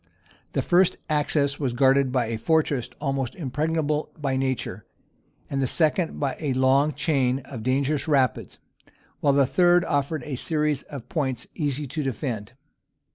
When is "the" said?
0.53-0.63, 5.61-5.67, 9.33-9.45